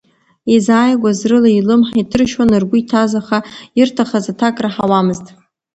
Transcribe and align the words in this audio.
Изааигәаз 0.55 1.19
рыла 1.29 1.51
илымҳа 1.51 1.95
иҭыршьуан 2.01 2.49
ргәы 2.61 2.77
иҭаз, 2.81 3.11
аха 3.21 3.37
ирҭахыз 3.79 4.25
аҭак 4.31 4.55
раҳауамызт. 4.63 5.25